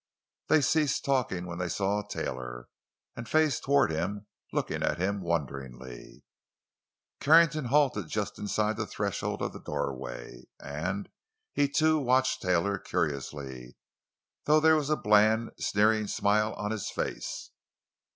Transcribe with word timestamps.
They 0.47 0.61
ceased 0.61 1.05
talking 1.05 1.45
when 1.45 1.59
they 1.59 1.69
saw 1.69 2.01
Taylor, 2.01 2.69
and 3.15 3.29
faced 3.29 3.61
toward 3.63 3.91
him, 3.91 4.25
looking 4.51 4.81
at 4.81 4.97
him 4.97 5.21
wonderingly. 5.21 6.23
Carrington 7.19 7.65
halted 7.65 8.07
just 8.07 8.39
inside 8.39 8.77
the 8.77 8.87
threshold 8.87 9.43
of 9.43 9.53
the 9.53 9.59
doorway, 9.61 10.45
and 10.59 11.07
he, 11.53 11.69
too, 11.69 11.99
watched 11.99 12.41
Taylor 12.41 12.79
curiously, 12.79 13.75
though 14.45 14.59
there 14.59 14.75
was 14.75 14.89
a 14.89 14.95
bland, 14.97 15.51
sneering 15.59 16.07
smile 16.07 16.55
on 16.55 16.71
his 16.71 16.89
face. 16.89 17.51